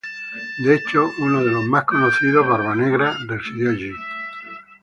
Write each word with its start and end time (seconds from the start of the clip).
De 0.65 0.73
hecho, 0.73 1.13
uno 1.19 1.43
de 1.45 1.51
los 1.51 1.63
más 1.65 1.83
conocidos, 1.83 2.47
Barbanegra 2.47 3.15
residió 3.27 3.69
allí. 3.69 3.91